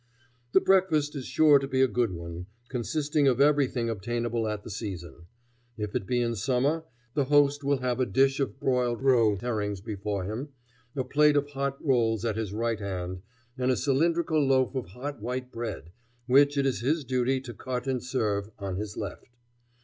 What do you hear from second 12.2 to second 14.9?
at his right hand, and a cylindrical loaf of